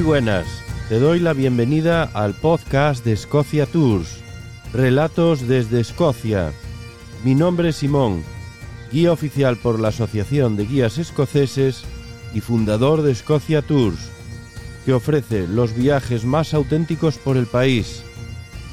[0.00, 0.46] Muy buenas,
[0.88, 4.22] te doy la bienvenida al podcast de Escocia Tours,
[4.72, 6.52] Relatos desde Escocia.
[7.22, 8.24] Mi nombre es Simón,
[8.90, 11.84] guía oficial por la Asociación de Guías Escoceses
[12.32, 14.08] y fundador de Escocia Tours,
[14.86, 18.02] que ofrece los viajes más auténticos por el país.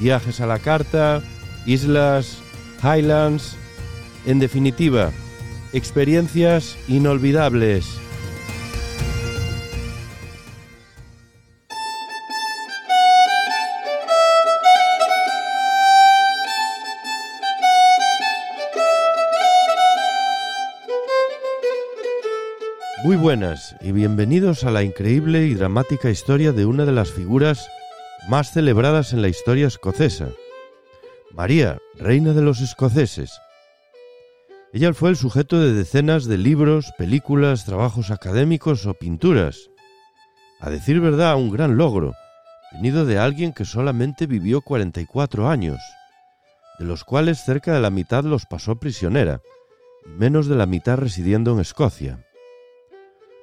[0.00, 1.22] Viajes a la carta,
[1.66, 2.38] islas,
[2.82, 3.54] highlands,
[4.24, 5.12] en definitiva,
[5.74, 8.00] experiencias inolvidables.
[23.18, 27.68] Buenas y bienvenidos a la increíble y dramática historia de una de las figuras
[28.28, 30.28] más celebradas en la historia escocesa,
[31.32, 33.32] María, reina de los escoceses.
[34.72, 39.68] Ella fue el sujeto de decenas de libros, películas, trabajos académicos o pinturas.
[40.60, 42.14] A decir verdad, un gran logro,
[42.72, 45.80] venido de alguien que solamente vivió 44 años,
[46.78, 49.40] de los cuales cerca de la mitad los pasó prisionera,
[50.06, 52.27] y menos de la mitad residiendo en Escocia.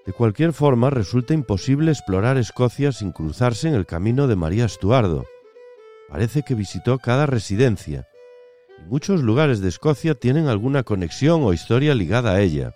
[0.06, 5.26] De cualquier forma, resulta imposible explorar Escocia sin cruzarse en el camino de María Estuardo.
[6.10, 8.08] Parece que visitó cada residencia,
[8.78, 12.76] y muchos lugares de Escocia tienen alguna conexión o historia ligada a ella.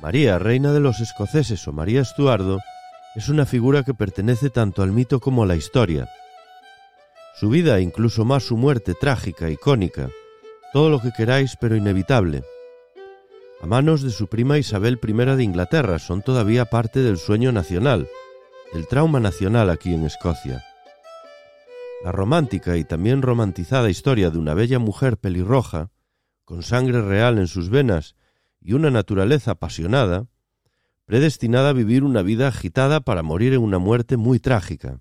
[0.00, 2.58] María, reina de los escoceses o María Estuardo,
[3.14, 6.08] es una figura que pertenece tanto al mito como a la historia.
[7.38, 10.08] Su vida, incluso más su muerte trágica, icónica,
[10.72, 12.44] todo lo que queráis pero inevitable.
[13.60, 18.08] A manos de su prima Isabel I de Inglaterra son todavía parte del sueño nacional,
[18.72, 20.64] del trauma nacional aquí en Escocia.
[22.02, 25.90] La romántica y también romantizada historia de una bella mujer pelirroja,
[26.44, 28.16] con sangre real en sus venas
[28.60, 30.26] y una naturaleza apasionada,
[31.04, 35.00] predestinada a vivir una vida agitada para morir en una muerte muy trágica.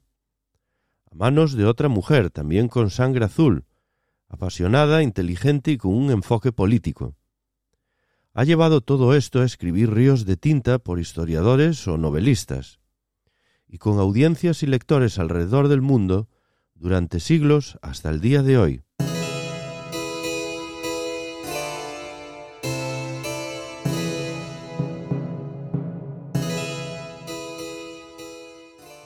[1.12, 3.66] A manos de otra mujer, también con sangre azul,
[4.32, 7.16] apasionada, inteligente y con un enfoque político.
[8.34, 12.80] Ha llevado todo esto a escribir ríos de tinta por historiadores o novelistas,
[13.68, 16.30] y con audiencias y lectores alrededor del mundo
[16.76, 18.84] durante siglos hasta el día de hoy.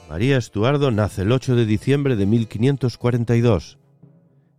[0.08, 3.80] María Estuardo nace el 8 de diciembre de 1542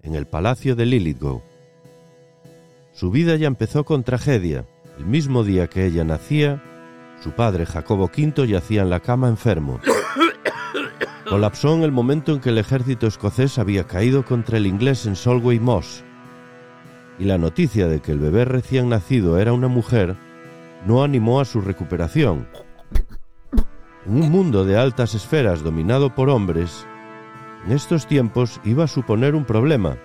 [0.07, 1.43] en el palacio de Lilithgow.
[2.93, 4.65] Su vida ya empezó con tragedia.
[4.99, 6.63] El mismo día que ella nacía,
[7.23, 9.81] su padre Jacobo V yacía en la cama enfermo.
[11.29, 15.17] Colapsó en el momento en que el ejército escocés había caído contra el inglés en
[15.17, 16.05] Solway Moss.
[17.19, 20.17] Y la noticia de que el bebé recién nacido era una mujer
[20.87, 22.47] no animó a su recuperación.
[24.07, 26.87] En un mundo de altas esferas dominado por hombres,
[27.67, 29.99] en estos tiempos iba a suponer un problema,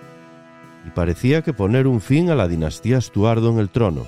[0.84, 4.04] y parecía que poner un fin a la dinastía Estuardo en el trono.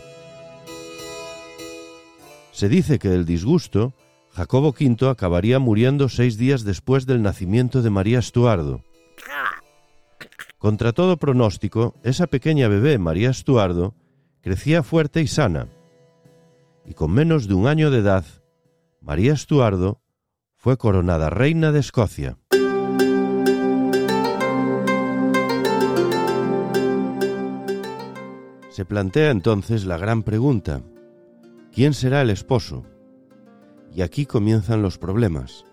[2.50, 3.92] Se dice que del disgusto,
[4.30, 8.82] Jacobo V acabaría muriendo seis días después del nacimiento de María Estuardo.
[10.58, 13.94] Contra todo pronóstico, esa pequeña bebé, María Estuardo,
[14.40, 15.68] crecía fuerte y sana,
[16.84, 18.24] y con menos de un año de edad,
[19.00, 20.00] María Estuardo
[20.56, 22.36] fue coronada reina de Escocia.
[28.74, 30.82] Se plantea entonces la gran pregunta,
[31.72, 32.82] ¿quién será el esposo?
[33.94, 35.64] Y aquí comienzan los problemas.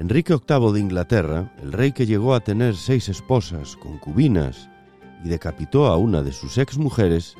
[0.00, 4.68] Enrique VIII de Inglaterra, el rey que llegó a tener seis esposas, concubinas,
[5.24, 7.36] y decapitó a una de sus ex mujeres,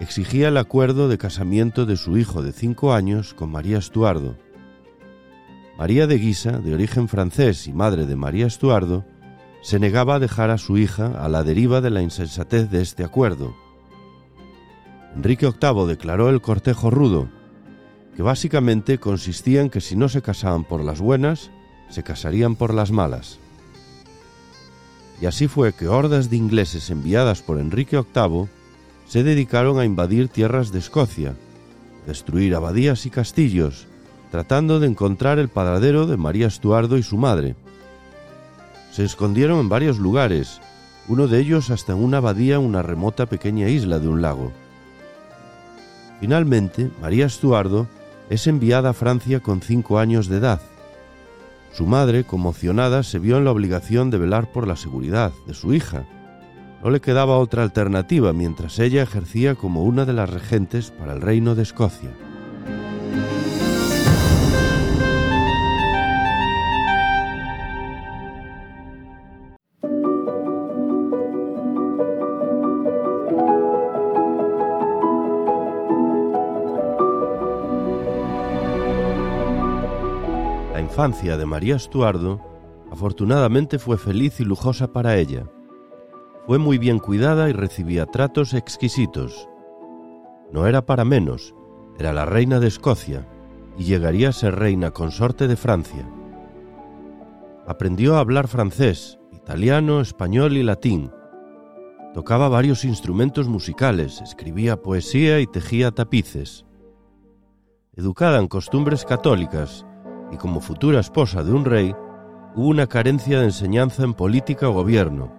[0.00, 4.36] exigía el acuerdo de casamiento de su hijo de cinco años con María Estuardo.
[5.78, 9.06] María de Guisa, de origen francés y madre de María Estuardo,
[9.62, 13.02] se negaba a dejar a su hija a la deriva de la insensatez de este
[13.02, 13.63] acuerdo
[15.16, 17.28] Enrique VIII declaró el cortejo rudo,
[18.16, 21.50] que básicamente consistía en que si no se casaban por las buenas,
[21.88, 23.38] se casarían por las malas.
[25.20, 28.48] Y así fue que hordas de ingleses enviadas por Enrique VIII
[29.06, 31.34] se dedicaron a invadir tierras de Escocia,
[32.06, 33.86] destruir abadías y castillos,
[34.32, 37.54] tratando de encontrar el paradero de María Estuardo y su madre.
[38.90, 40.60] Se escondieron en varios lugares,
[41.06, 44.52] uno de ellos hasta en una abadía en una remota pequeña isla de un lago.
[46.24, 47.86] Finalmente, María Estuardo
[48.30, 50.58] es enviada a Francia con cinco años de edad.
[51.70, 55.74] Su madre, conmocionada, se vio en la obligación de velar por la seguridad de su
[55.74, 56.06] hija,
[56.82, 61.20] No le quedaba otra alternativa mientras ella ejercía como una de las regentes para el
[61.20, 62.08] reino de Escocia.
[80.84, 82.40] Infancia de María Estuardo
[82.92, 85.46] afortunadamente fue feliz y lujosa para ella.
[86.46, 89.48] Fue muy bien cuidada y recibía tratos exquisitos.
[90.52, 91.54] No era para menos,
[91.98, 93.26] era la reina de Escocia
[93.78, 96.06] y llegaría a ser reina consorte de Francia.
[97.66, 101.10] Aprendió a hablar francés, italiano, español y latín.
[102.12, 106.66] Tocaba varios instrumentos musicales, escribía poesía y tejía tapices.
[107.94, 109.86] Educada en costumbres católicas,
[110.32, 111.94] y como futura esposa de un rey,
[112.54, 115.32] hubo una carencia de enseñanza en política o gobierno.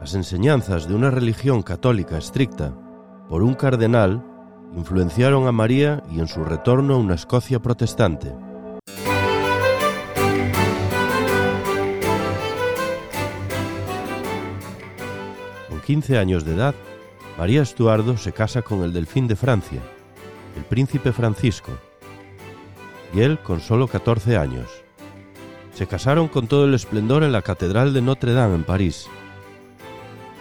[0.00, 2.74] Las enseñanzas de una religión católica estricta
[3.28, 4.22] por un cardenal
[4.74, 8.34] influenciaron a María y en su retorno a una Escocia protestante.
[15.68, 16.74] Con 15 años de edad,
[17.38, 19.80] María Estuardo se casa con el delfín de Francia,
[20.56, 21.72] el príncipe Francisco,
[23.42, 24.68] con solo 14 años.
[25.72, 29.08] Se casaron con todo el esplendor en la Catedral de Notre Dame en París.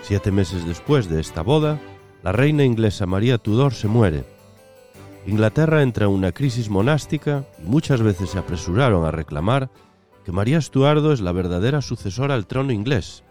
[0.01, 1.79] Siete meses después de esta boda,
[2.21, 4.25] la reina inglesa María Tudor se muere.
[5.25, 9.69] Inglaterra entra en una crisis monástica y muchas veces se apresuraron a reclamar
[10.25, 13.23] que María Estuardo es la verdadera sucesora al trono inglés.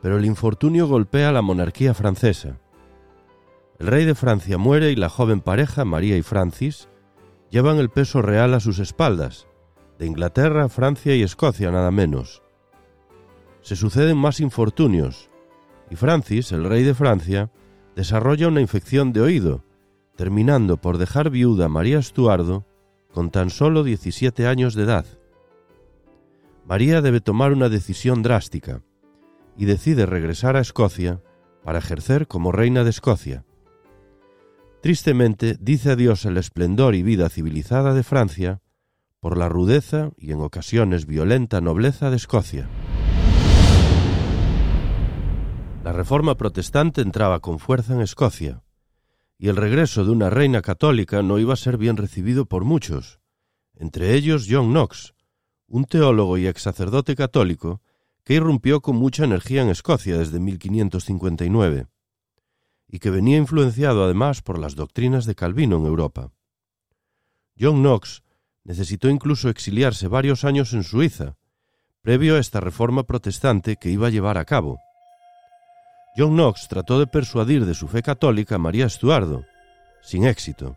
[0.00, 2.56] Pero el infortunio golpea la monarquía francesa.
[3.78, 6.88] El rey de Francia muere y la joven pareja, María y Francis,
[7.52, 9.46] llevan el peso real a sus espaldas,
[9.98, 12.42] de Inglaterra, Francia y Escocia nada menos.
[13.60, 15.28] Se suceden más infortunios,
[15.90, 17.50] y Francis, el rey de Francia,
[17.94, 19.64] desarrolla una infección de oído,
[20.16, 22.64] terminando por dejar viuda a María Estuardo
[23.12, 25.04] con tan solo 17 años de edad.
[26.66, 28.82] María debe tomar una decisión drástica
[29.58, 31.20] y decide regresar a Escocia
[31.62, 33.44] para ejercer como reina de Escocia.
[34.82, 38.62] Tristemente dice adiós el esplendor y vida civilizada de Francia
[39.20, 42.68] por la rudeza y en ocasiones violenta nobleza de Escocia.
[45.84, 48.64] La reforma protestante entraba con fuerza en Escocia,
[49.38, 53.20] y el regreso de una reina católica no iba a ser bien recibido por muchos,
[53.76, 55.14] entre ellos John Knox,
[55.68, 57.82] un teólogo y ex sacerdote católico
[58.24, 61.86] que irrumpió con mucha energía en Escocia desde 1559
[62.92, 66.30] y que venía influenciado además por las doctrinas de Calvino en Europa.
[67.58, 68.22] John Knox
[68.64, 71.36] necesitó incluso exiliarse varios años en Suiza,
[72.02, 74.78] previo a esta reforma protestante que iba a llevar a cabo.
[76.18, 79.46] John Knox trató de persuadir de su fe católica a María Estuardo,
[80.02, 80.76] sin éxito,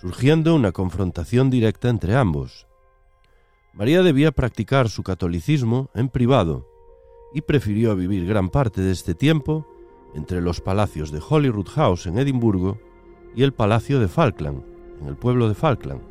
[0.00, 2.66] surgiendo una confrontación directa entre ambos.
[3.74, 6.66] María debía practicar su catolicismo en privado
[7.34, 9.66] y prefirió vivir gran parte de este tiempo
[10.14, 12.78] entre los palacios de Holyrood House en Edimburgo
[13.34, 14.62] y el Palacio de Falkland,
[15.00, 16.02] en el pueblo de Falkland,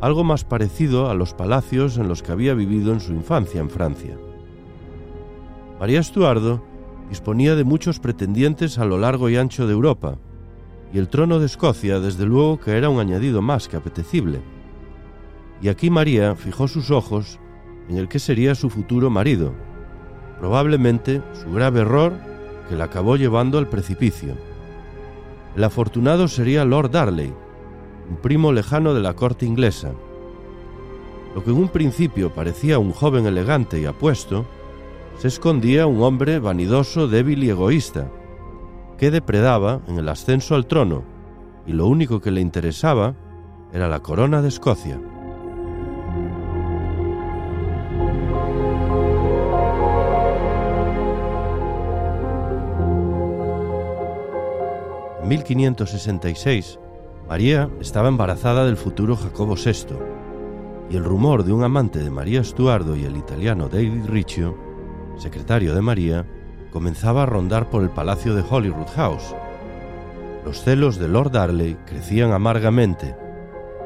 [0.00, 3.70] algo más parecido a los palacios en los que había vivido en su infancia en
[3.70, 4.16] Francia.
[5.78, 6.62] María Estuardo
[7.08, 10.18] disponía de muchos pretendientes a lo largo y ancho de Europa,
[10.92, 14.40] y el trono de Escocia desde luego que era un añadido más que apetecible.
[15.60, 17.38] Y aquí María fijó sus ojos
[17.88, 19.52] en el que sería su futuro marido,
[20.38, 22.31] probablemente su grave error
[22.72, 24.34] que la acabó llevando al precipicio.
[25.54, 27.30] El afortunado sería Lord Darley,
[28.08, 29.92] un primo lejano de la corte inglesa.
[31.34, 34.46] Lo que en un principio parecía un joven elegante y apuesto,
[35.18, 38.10] se escondía un hombre vanidoso, débil y egoísta,
[38.96, 41.02] que depredaba en el ascenso al trono,
[41.66, 43.14] y lo único que le interesaba
[43.70, 44.98] era la corona de Escocia.
[55.24, 56.80] 1566,
[57.28, 59.94] María estaba embarazada del futuro Jacobo VI,
[60.90, 64.58] y el rumor de un amante de María Estuardo y el italiano David Riccio,
[65.16, 66.26] secretario de María,
[66.72, 69.34] comenzaba a rondar por el palacio de Holyrood House.
[70.44, 73.14] Los celos de Lord Darley crecían amargamente,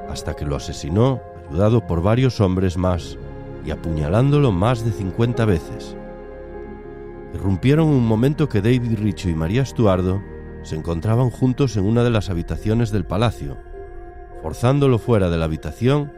[0.09, 3.19] hasta que lo asesinó, ayudado por varios hombres más,
[3.65, 5.97] y apuñalándolo más de 50 veces.
[7.35, 10.23] Irrumpieron un momento que David Riccio y María Estuardo
[10.67, 13.57] se encontraban juntos en una de las habitaciones del palacio,
[14.43, 16.13] forzándolo fuera de la habitación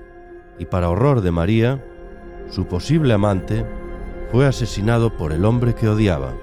[0.58, 1.84] y para horror de María,
[2.48, 3.66] su posible amante
[4.32, 6.34] fue asesinado por el hombre que odiaba.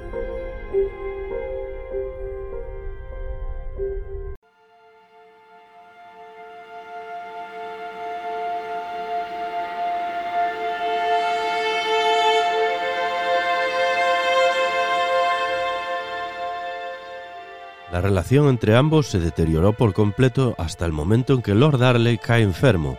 [17.91, 22.17] La relación entre ambos se deterioró por completo hasta el momento en que Lord Darley
[22.17, 22.97] cae enfermo.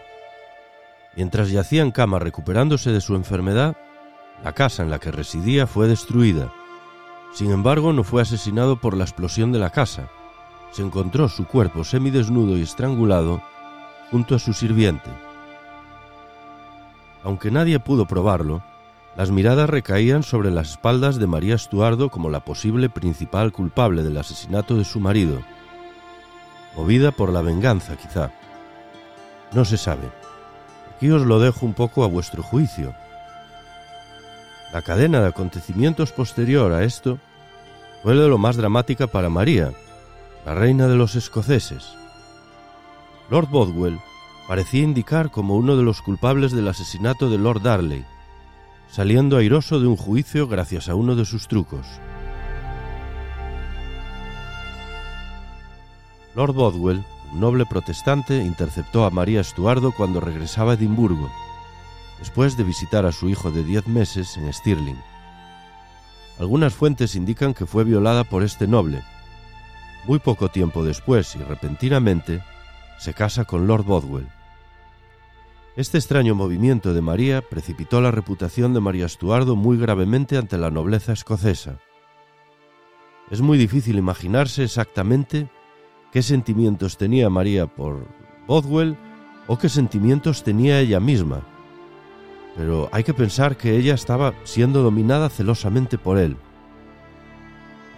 [1.16, 3.76] Mientras yacía en cama recuperándose de su enfermedad,
[4.44, 6.52] la casa en la que residía fue destruida.
[7.32, 10.08] Sin embargo, no fue asesinado por la explosión de la casa.
[10.70, 13.42] Se encontró su cuerpo semidesnudo y estrangulado
[14.10, 15.10] junto a su sirviente.
[17.24, 18.62] Aunque nadie pudo probarlo,
[19.16, 24.18] las miradas recaían sobre las espaldas de María Estuardo como la posible principal culpable del
[24.18, 25.40] asesinato de su marido.
[26.76, 28.30] Movida por la venganza, quizá.
[29.52, 30.11] No se sabe.
[30.94, 32.94] Aquí os lo dejo un poco a vuestro juicio.
[34.73, 37.18] La cadena de acontecimientos posterior a esto
[38.02, 39.73] fue de lo más dramática para María,
[40.44, 41.94] la reina de los escoceses.
[43.30, 43.99] Lord Bothwell
[44.46, 48.04] parecía indicar como uno de los culpables del asesinato de Lord Darley,
[48.88, 51.86] saliendo airoso de un juicio gracias a uno de sus trucos.
[56.34, 61.30] Lord Bothwell, un noble protestante, interceptó a María Estuardo cuando regresaba a Edimburgo,
[62.18, 65.00] después de visitar a su hijo de diez meses en Stirling.
[66.38, 69.02] Algunas fuentes indican que fue violada por este noble.
[70.06, 72.42] Muy poco tiempo después y repentinamente,
[72.98, 74.28] se casa con Lord Bothwell.
[75.76, 80.71] Este extraño movimiento de María precipitó la reputación de María Estuardo muy gravemente ante la
[80.71, 81.78] nobleza escocesa.
[83.30, 85.50] Es muy difícil imaginarse exactamente
[86.12, 88.06] qué sentimientos tenía María por
[88.47, 88.97] Bothwell
[89.49, 91.42] o qué sentimientos tenía ella misma,
[92.56, 96.38] pero hay que pensar que ella estaba siendo dominada celosamente por él.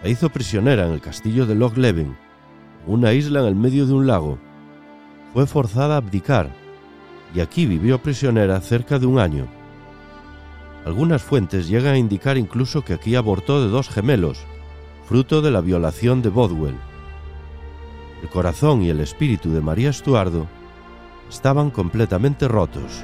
[0.03, 2.17] La hizo prisionera en el castillo de Loch Leven,
[2.85, 4.37] una isla en el medio de un lago.
[5.33, 6.58] Fue forzada a abdicar
[7.33, 9.47] y aquí vivió prisionera cerca de un año.
[10.85, 14.39] Algunas fuentes llegan a indicar incluso que aquí abortó de dos gemelos,
[15.07, 16.77] fruto de la violación de Bodwell.
[18.21, 20.47] El corazón y el espíritu de María Estuardo
[21.29, 23.03] estaban completamente rotos.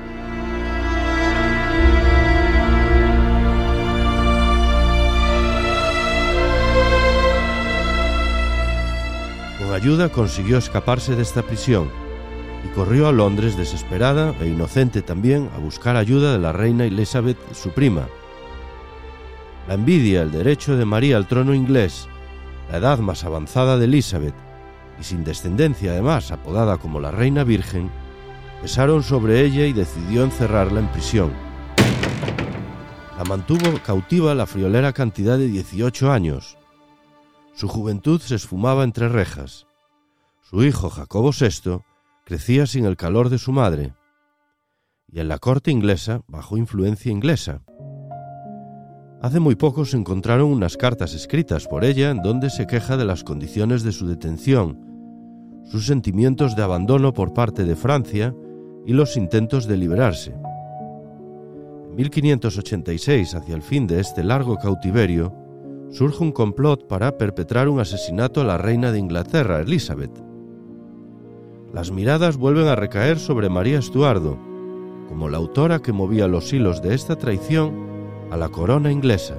[9.59, 12.04] Con ayuda consiguió escaparse de esta prisión
[12.65, 17.37] y corrió a Londres desesperada e inocente también a buscar ayuda de la reina Elizabeth,
[17.53, 18.07] su prima.
[19.67, 22.07] La envidia, el derecho de María al trono inglés,
[22.71, 24.33] la edad más avanzada de Elizabeth
[24.99, 27.91] y sin descendencia además apodada como la reina virgen,
[28.61, 31.33] pesaron sobre ella y decidió encerrarla en prisión.
[33.17, 36.57] La mantuvo cautiva la friolera cantidad de 18 años.
[37.53, 39.67] Su juventud se esfumaba entre rejas.
[40.41, 41.81] Su hijo Jacobo VI
[42.25, 43.93] crecía sin el calor de su madre,
[45.07, 47.61] y en la corte inglesa bajo influencia inglesa.
[49.21, 53.05] Hace muy poco se encontraron unas cartas escritas por ella en donde se queja de
[53.05, 54.81] las condiciones de su detención,
[55.65, 58.35] sus sentimientos de abandono por parte de Francia
[58.87, 60.35] y los intentos de liberarse.
[61.89, 65.31] En 1586, hacia el fin de este largo cautiverio,
[65.91, 70.34] surge un complot para perpetrar un asesinato a la reina de Inglaterra, Elizabeth
[71.75, 74.37] las miradas vuelven a recaer sobre María Estuardo,
[75.09, 77.73] como la autora que movía los hilos de esta traición
[78.31, 79.35] a la corona inglesa.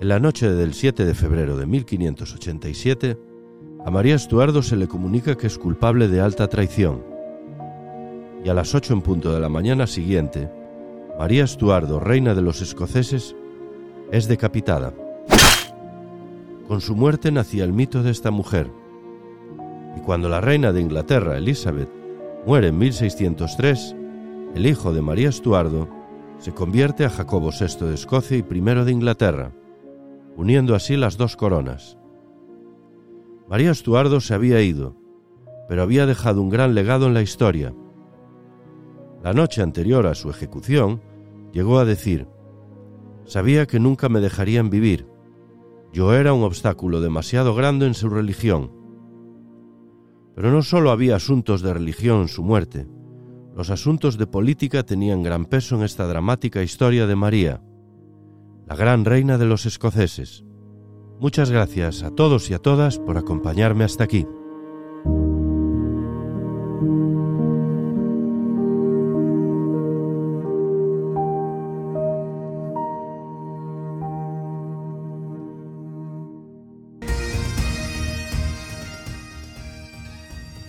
[0.00, 3.16] En la noche del 7 de febrero de 1587,
[3.84, 7.04] a María Estuardo se le comunica que es culpable de alta traición.
[8.44, 10.50] Y a las 8 en punto de la mañana siguiente,
[11.20, 13.36] María Estuardo, reina de los escoceses,
[14.10, 14.92] es decapitada.
[16.68, 18.70] Con su muerte nacía el mito de esta mujer.
[19.96, 21.88] Y cuando la reina de Inglaterra, Elizabeth,
[22.44, 23.94] muere en 1603,
[24.54, 25.88] el hijo de María Estuardo
[26.38, 29.52] se convierte a Jacobo VI de Escocia y I de Inglaterra,
[30.36, 31.98] uniendo así las dos coronas.
[33.48, 34.96] María Estuardo se había ido,
[35.68, 37.72] pero había dejado un gran legado en la historia.
[39.22, 41.00] La noche anterior a su ejecución,
[41.52, 42.26] llegó a decir,
[43.24, 45.08] Sabía que nunca me dejarían vivir,
[45.96, 48.70] yo era un obstáculo demasiado grande en su religión.
[50.34, 52.86] Pero no solo había asuntos de religión en su muerte,
[53.54, 57.62] los asuntos de política tenían gran peso en esta dramática historia de María,
[58.66, 60.44] la gran reina de los escoceses.
[61.18, 64.26] Muchas gracias a todos y a todas por acompañarme hasta aquí.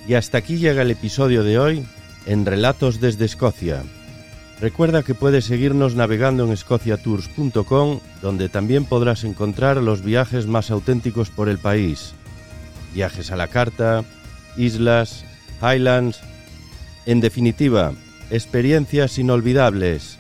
[0.08, 1.86] Y hasta aquí llega el episodio de hoy
[2.26, 3.84] en Relatos desde Escocia.
[4.62, 11.30] Recuerda que puedes seguirnos navegando en escociatours.com, donde también podrás encontrar los viajes más auténticos
[11.30, 12.14] por el país.
[12.94, 14.06] Viajes a la carta,
[14.56, 15.26] islas,
[15.62, 16.22] highlands,
[17.06, 17.92] en definitiva,
[18.32, 20.18] experiencias inolvidables.